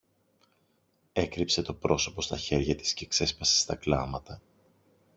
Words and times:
έκρυψε 1.13 1.61
το 1.61 1.73
πρόσωπο 1.73 2.21
στα 2.21 2.37
χέρια 2.37 2.75
της 2.75 2.93
και 2.93 3.05
ξέσπασε 3.05 3.59
στα 3.59 3.75
κλάματα 3.75 4.41